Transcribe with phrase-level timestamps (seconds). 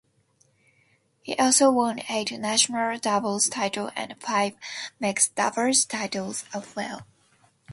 [1.21, 4.55] He also won eight national doubles title and five
[4.99, 7.05] mixed doubles titles as well.